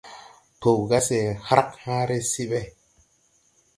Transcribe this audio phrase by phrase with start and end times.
[0.59, 2.61] Pow ga se hrag hããre se ɓɛ.